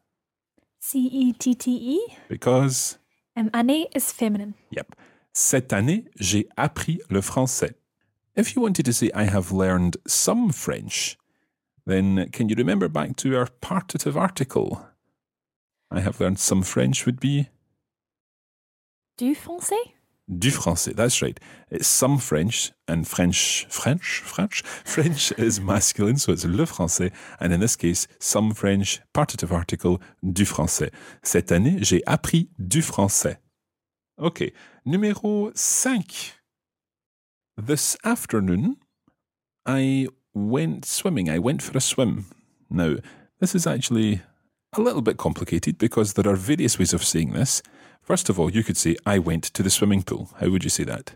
C 0.79 0.99
E 0.99 1.33
T 1.33 1.55
T 1.55 1.71
E. 1.71 2.17
Because 2.29 2.97
Um, 3.35 3.49
année 3.53 3.87
is 3.95 4.11
feminine. 4.11 4.55
Yep. 4.71 4.93
Cette 5.33 5.71
année, 5.71 6.05
j'ai 6.19 6.47
appris 6.57 6.99
le 7.09 7.21
français. 7.21 7.75
If 8.35 8.55
you 8.55 8.61
wanted 8.61 8.85
to 8.85 8.91
say 8.93 9.09
I 9.13 9.23
have 9.23 9.51
learned 9.53 9.97
some 10.05 10.51
French, 10.51 11.17
then 11.85 12.29
can 12.31 12.49
you 12.49 12.55
remember 12.57 12.89
back 12.89 13.15
to 13.17 13.37
our 13.37 13.47
partitive 13.61 14.17
article? 14.17 14.85
I 15.89 16.01
have 16.01 16.19
learned 16.19 16.39
some 16.39 16.61
French 16.63 17.05
would 17.05 17.19
be 17.19 17.47
Du 19.17 19.33
français. 19.35 19.93
Du 20.27 20.51
français. 20.51 20.95
That's 20.95 21.21
right. 21.21 21.39
It's 21.69 21.87
some 21.87 22.17
French 22.17 22.71
and 22.87 23.05
French, 23.05 23.65
French, 23.69 24.21
French, 24.23 24.61
French 24.85 25.31
is 25.37 25.59
masculine, 25.59 26.17
so 26.17 26.31
it's 26.31 26.45
le 26.45 26.65
français. 26.65 27.11
And 27.39 27.53
in 27.53 27.59
this 27.59 27.75
case, 27.75 28.07
some 28.19 28.53
French 28.53 29.01
partitive 29.13 29.51
article 29.51 29.99
du 30.23 30.45
français. 30.45 30.91
Cette 31.23 31.51
année, 31.51 31.77
j'ai 31.83 32.01
appris 32.05 32.49
du 32.59 32.81
français. 32.81 33.37
Okay. 34.19 34.53
Numéro 34.85 35.51
5. 35.55 36.41
This 37.57 37.97
afternoon, 38.03 38.77
I 39.65 40.07
went 40.33 40.85
swimming. 40.85 41.29
I 41.29 41.39
went 41.39 41.61
for 41.61 41.77
a 41.77 41.81
swim. 41.81 42.25
Now, 42.69 42.95
this 43.39 43.53
is 43.53 43.67
actually 43.67 44.21
a 44.73 44.81
little 44.81 45.01
bit 45.01 45.17
complicated 45.17 45.77
because 45.77 46.13
there 46.13 46.31
are 46.31 46.35
various 46.35 46.79
ways 46.79 46.93
of 46.93 47.03
saying 47.03 47.33
this. 47.33 47.61
First 48.01 48.29
of 48.29 48.39
all, 48.39 48.49
you 48.51 48.63
could 48.63 48.77
say, 48.77 48.95
I 49.05 49.19
went 49.19 49.43
to 49.53 49.63
the 49.63 49.69
swimming 49.69 50.03
pool. 50.03 50.29
How 50.39 50.49
would 50.49 50.63
you 50.63 50.69
say 50.69 50.83
that? 50.85 51.13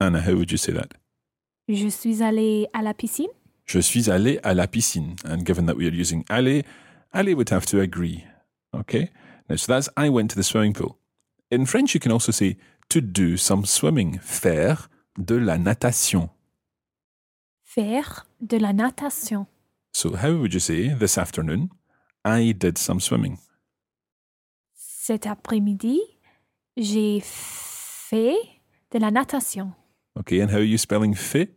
Anna, 0.00 0.20
how 0.20 0.34
would 0.34 0.52
you 0.52 0.58
say 0.58 0.72
that? 0.72 0.94
Je 1.68 1.90
suis 1.90 2.22
allé 2.22 2.66
à 2.72 2.82
la 2.82 2.94
piscine. 2.94 3.30
Je 3.66 3.80
suis 3.80 4.08
allé 4.08 4.38
à 4.42 4.54
la 4.54 4.66
piscine. 4.66 5.16
And 5.24 5.44
given 5.44 5.66
that 5.66 5.76
we 5.76 5.86
are 5.86 5.94
using 5.94 6.24
aller, 6.30 6.64
aller 7.12 7.34
would 7.34 7.50
have 7.50 7.66
to 7.66 7.80
agree. 7.80 8.24
Okay? 8.74 9.10
Now, 9.48 9.56
so 9.56 9.72
that's 9.72 9.88
I 9.96 10.08
went 10.08 10.30
to 10.30 10.36
the 10.36 10.44
swimming 10.44 10.74
pool. 10.74 10.98
In 11.50 11.66
French, 11.66 11.94
you 11.94 12.00
can 12.00 12.12
also 12.12 12.32
say 12.32 12.56
to 12.90 13.00
do 13.00 13.36
some 13.36 13.64
swimming. 13.64 14.18
Faire 14.20 14.88
de 15.16 15.38
la 15.38 15.56
natation. 15.56 16.30
Faire 17.64 18.26
de 18.40 18.58
la 18.58 18.72
natation. 18.72 19.46
So, 19.92 20.14
how 20.14 20.36
would 20.36 20.54
you 20.54 20.60
say 20.60 20.94
this 20.94 21.18
afternoon? 21.18 21.70
I 22.28 22.52
did 22.52 22.76
some 22.78 23.00
swimming. 23.00 23.38
Cet 24.74 25.26
après-midi, 25.26 26.00
j'ai 26.76 27.20
fait 27.22 28.36
de 28.90 28.98
la 28.98 29.10
natation. 29.10 29.72
Okay, 30.18 30.40
and 30.40 30.50
how 30.50 30.58
are 30.58 30.64
you 30.64 30.76
spelling 30.76 31.14
fait? 31.14 31.48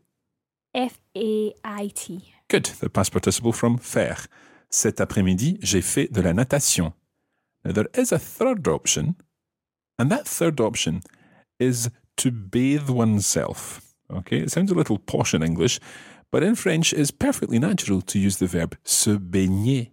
F 0.73 0.99
A 1.15 1.53
I 1.65 1.89
T. 1.93 2.33
Good. 2.47 2.65
The 2.79 2.89
past 2.89 3.11
participle 3.11 3.51
from 3.51 3.77
faire. 3.77 4.27
Cet 4.69 5.01
après-midi, 5.01 5.57
j'ai 5.61 5.81
fait 5.81 6.07
de 6.07 6.21
la 6.21 6.33
natation. 6.33 6.93
Now, 7.65 7.73
there 7.73 7.89
is 7.93 8.13
a 8.13 8.19
third 8.19 8.67
option, 8.67 9.15
and 9.99 10.09
that 10.09 10.25
third 10.25 10.61
option 10.61 11.01
is 11.59 11.89
to 12.17 12.31
bathe 12.31 12.89
oneself. 12.89 13.81
Okay, 14.09 14.39
it 14.39 14.51
sounds 14.51 14.71
a 14.71 14.75
little 14.75 14.97
posh 14.97 15.33
in 15.33 15.43
English, 15.43 15.79
but 16.31 16.43
in 16.43 16.55
French, 16.55 16.93
it's 16.93 17.11
perfectly 17.11 17.59
natural 17.59 18.01
to 18.01 18.17
use 18.17 18.37
the 18.37 18.47
verb 18.47 18.77
se 18.83 19.17
baigner. 19.17 19.91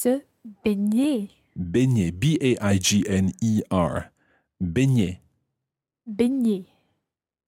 Se 0.00 0.22
baigner. 0.64 1.28
Baigner, 1.56 2.12
B 2.12 2.38
A 2.40 2.56
I 2.60 2.78
G 2.78 3.04
N 3.08 3.32
E 3.42 3.62
R. 3.68 4.12
Baigner. 4.62 5.18
Baigner. 6.08 6.66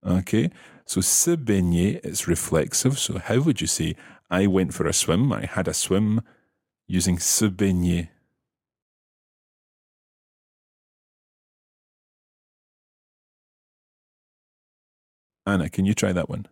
Okay, 0.04 0.50
so 0.84 1.00
se 1.00 1.36
baigner 1.36 2.04
is 2.04 2.26
reflexive. 2.26 2.98
So 2.98 3.20
how 3.20 3.38
would 3.38 3.60
you 3.60 3.68
say, 3.68 3.94
I 4.28 4.48
went 4.48 4.74
for 4.74 4.88
a 4.88 4.92
swim, 4.92 5.32
I 5.32 5.46
had 5.46 5.68
a 5.68 5.72
swim, 5.72 6.22
using 6.88 7.20
se 7.20 7.50
baigner? 7.50 8.08
Anna, 15.46 15.70
can 15.70 15.84
you 15.84 15.94
try 15.94 16.12
that 16.12 16.28
one? 16.28 16.46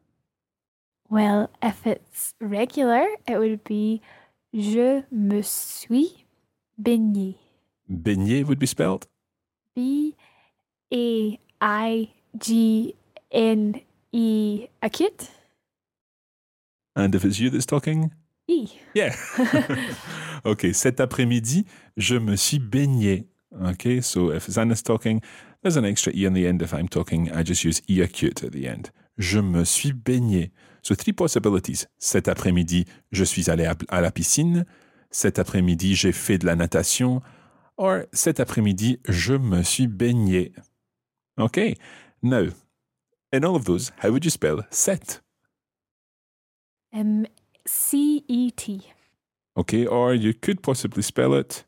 Well, 1.11 1.51
if 1.61 1.85
it's 1.89 2.35
regular, 2.41 3.05
it 3.27 3.39
would 3.39 3.65
be 3.65 4.01
Je 4.55 5.03
me 5.13 5.43
suis 5.43 6.25
baigné. 6.79 7.37
Baigner 7.89 8.45
would 8.45 8.59
be 8.59 8.67
spelled? 8.67 9.07
B 9.75 10.15
A 10.93 11.39
I 11.61 12.09
G 12.37 12.95
N 13.31 13.75
E 14.13 14.69
acute. 14.81 15.31
And 16.97 17.15
if 17.15 17.25
it's 17.25 17.39
you 17.39 17.51
that's 17.51 17.67
talking? 17.67 18.11
E. 18.49 18.69
Yeah. 18.95 19.15
okay, 20.45 20.73
cet 20.73 21.01
après-midi, 21.01 21.67
je 21.97 22.17
me 22.17 22.37
suis 22.37 22.59
baigné. 22.59 23.27
Okay, 23.53 24.01
so 24.01 24.31
if 24.33 24.49
Anna's 24.57 24.83
talking, 24.83 25.21
there's 25.63 25.77
an 25.77 25.85
extra 25.85 26.13
E 26.15 26.27
on 26.27 26.33
the 26.33 26.47
end. 26.47 26.63
If 26.63 26.73
I'm 26.73 26.89
talking, 26.89 27.31
I 27.31 27.43
just 27.43 27.65
use 27.65 27.83
E 27.89 28.01
acute 28.01 28.43
at 28.43 28.53
the 28.53 28.67
end. 28.67 28.91
Je 29.19 29.41
me 29.41 29.65
suis 29.65 29.93
baigné. 29.93 30.51
So 30.89 30.95
three 30.95 31.13
possibilities. 31.13 31.87
Cet 31.99 32.29
après-midi, 32.29 32.87
je 33.13 33.23
suis 33.23 33.51
allé 33.51 33.71
à, 33.91 34.01
la 34.01 34.11
piscine. 34.11 34.65
Cet 35.11 35.39
après-midi, 35.39 35.95
j'ai 35.95 36.13
fait 36.13 36.39
de 36.39 36.47
la 36.47 36.57
natation. 36.57 37.21
Or, 37.77 38.05
cet 38.15 38.41
après-midi, 38.41 38.99
je 39.07 39.35
me 39.35 39.63
suis 39.63 39.87
baigné. 39.87 40.55
Okay, 41.39 41.77
now, 42.23 42.47
in 43.35 43.45
all 43.45 43.55
of 43.55 43.67
those, 43.67 43.93
how 44.03 44.09
would 44.09 44.25
you 44.25 44.31
spell 44.31 44.67
cet? 44.71 45.23
M 46.91 47.27
C 47.67 48.25
E 48.27 48.51
T. 48.53 48.81
Okay, 49.59 49.87
or 49.87 50.15
you 50.15 50.33
could 50.33 50.63
possibly 50.63 51.03
spell 51.03 51.35
it 51.35 51.67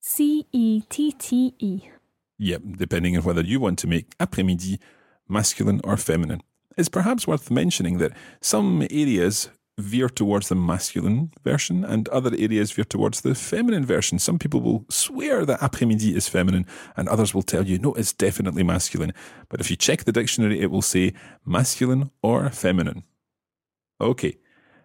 C 0.00 0.44
E 0.50 0.82
T 0.88 1.12
T 1.12 1.54
E. 1.60 1.82
Yep, 2.40 2.62
depending 2.76 3.16
on 3.16 3.22
whether 3.22 3.44
you 3.44 3.60
want 3.60 3.78
to 3.78 3.86
make 3.86 4.08
après-midi 4.18 4.80
masculine 5.28 5.80
or 5.84 5.96
feminine. 5.96 6.42
It's 6.76 6.88
perhaps 6.88 7.26
worth 7.26 7.50
mentioning 7.50 7.98
that 7.98 8.12
some 8.40 8.82
areas 8.90 9.48
veer 9.78 10.08
towards 10.08 10.48
the 10.48 10.54
masculine 10.54 11.30
version 11.44 11.84
and 11.84 12.08
other 12.08 12.34
areas 12.38 12.72
veer 12.72 12.84
towards 12.84 13.20
the 13.20 13.34
feminine 13.34 13.84
version. 13.84 14.18
Some 14.18 14.38
people 14.38 14.60
will 14.60 14.86
swear 14.88 15.44
that 15.44 15.60
après-midi 15.60 16.16
is 16.16 16.28
feminine 16.28 16.66
and 16.96 17.08
others 17.08 17.34
will 17.34 17.42
tell 17.42 17.66
you, 17.66 17.78
no, 17.78 17.92
it's 17.94 18.12
definitely 18.12 18.62
masculine. 18.62 19.12
But 19.48 19.60
if 19.60 19.70
you 19.70 19.76
check 19.76 20.04
the 20.04 20.12
dictionary, 20.12 20.60
it 20.60 20.70
will 20.70 20.82
say 20.82 21.12
masculine 21.44 22.10
or 22.22 22.48
feminine. 22.50 23.04
Okay. 24.00 24.38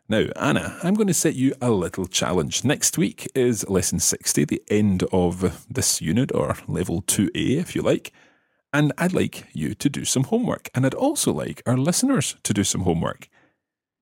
Now, 0.09 0.25
Anna, 0.35 0.77
I'm 0.83 0.95
going 0.95 1.07
to 1.07 1.13
set 1.13 1.35
you 1.35 1.53
a 1.61 1.71
little 1.71 2.05
challenge. 2.05 2.65
Next 2.65 2.97
week 2.97 3.29
is 3.33 3.69
lesson 3.69 3.99
60, 3.99 4.43
the 4.43 4.61
end 4.69 5.03
of 5.13 5.65
this 5.69 6.01
unit, 6.01 6.33
or 6.35 6.57
level 6.67 7.01
2A, 7.03 7.57
if 7.57 7.75
you 7.77 7.81
like. 7.81 8.11
And 8.73 8.93
I'd 8.97 9.13
like 9.13 9.47
you 9.53 9.73
to 9.75 9.89
do 9.89 10.05
some 10.05 10.23
homework. 10.23 10.69
And 10.73 10.85
I'd 10.85 10.93
also 10.93 11.33
like 11.33 11.61
our 11.65 11.77
listeners 11.77 12.35
to 12.43 12.53
do 12.53 12.63
some 12.63 12.81
homework. 12.81 13.27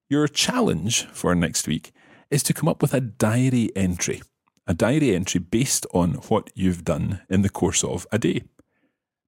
Your 0.10 0.28
challenge 0.28 1.06
for 1.08 1.34
next 1.36 1.68
week 1.68 1.92
is 2.30 2.44
to 2.44 2.54
come 2.54 2.70
up 2.70 2.82
with 2.82 2.94
a 2.94 3.02
diary 3.02 3.72
entry, 3.76 4.22
a 4.68 4.74
diary 4.74 5.16
entry 5.16 5.40
based 5.40 5.86
on 5.94 6.14
what 6.30 6.52
you've 6.56 6.84
done 6.84 7.22
in 7.30 7.42
the 7.42 7.50
course 7.50 7.84
of 7.84 8.06
a 8.12 8.20
day. 8.20 8.44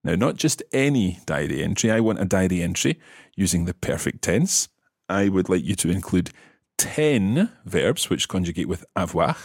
Now, 0.03 0.15
not 0.15 0.35
just 0.35 0.63
any 0.71 1.19
diary 1.25 1.63
entry, 1.63 1.91
I 1.91 1.99
want 1.99 2.19
a 2.19 2.25
diary 2.25 2.61
entry 2.61 2.99
using 3.35 3.65
the 3.65 3.73
perfect 3.73 4.23
tense. 4.23 4.69
I 5.07 5.29
would 5.29 5.49
like 5.49 5.63
you 5.63 5.75
to 5.75 5.89
include 5.89 6.31
10 6.77 7.51
verbs 7.65 8.09
which 8.09 8.27
conjugate 8.27 8.67
with 8.67 8.85
avoir, 8.95 9.37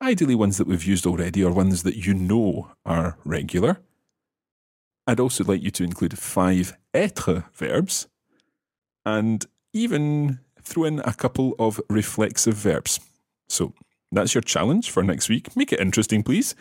ideally 0.00 0.36
ones 0.36 0.58
that 0.58 0.68
we've 0.68 0.84
used 0.84 1.06
already 1.06 1.42
or 1.42 1.50
ones 1.50 1.82
that 1.82 1.96
you 1.96 2.14
know 2.14 2.70
are 2.84 3.18
regular. 3.24 3.80
I'd 5.10 5.18
also 5.18 5.42
like 5.42 5.60
you 5.60 5.72
to 5.72 5.82
include 5.82 6.16
five 6.16 6.76
être 6.94 7.42
verbs 7.52 8.06
and 9.04 9.44
even 9.72 10.38
throw 10.62 10.84
in 10.84 11.00
a 11.00 11.12
couple 11.12 11.56
of 11.58 11.80
reflexive 11.90 12.54
verbs. 12.54 13.00
So 13.48 13.72
that's 14.12 14.36
your 14.36 14.42
challenge 14.42 14.88
for 14.88 15.02
next 15.02 15.28
week. 15.28 15.56
Make 15.56 15.72
it 15.72 15.80
interesting, 15.80 16.22
please. 16.22 16.54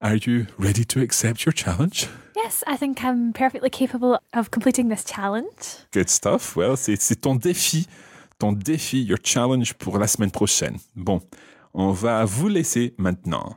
Are 0.00 0.16
you 0.16 0.48
ready 0.58 0.84
to 0.86 1.02
accept 1.02 1.46
your 1.46 1.52
challenge? 1.52 2.08
Yes, 2.34 2.64
I 2.66 2.76
think 2.76 3.04
I'm 3.04 3.32
perfectly 3.32 3.70
capable 3.70 4.18
of 4.32 4.50
completing 4.50 4.88
this 4.88 5.04
challenge. 5.04 5.86
Good 5.92 6.10
stuff. 6.10 6.56
Well, 6.56 6.76
c'est 6.76 7.00
c'est 7.00 7.20
ton 7.20 7.36
défi, 7.36 7.86
ton 8.40 8.54
défi, 8.54 9.06
your 9.06 9.18
challenge 9.22 9.74
pour 9.74 10.00
la 10.00 10.08
semaine 10.08 10.32
prochaine. 10.32 10.80
Bon, 10.96 11.20
on 11.72 11.92
va 11.92 12.24
vous 12.24 12.48
laisser 12.48 12.92
maintenant. 12.98 13.56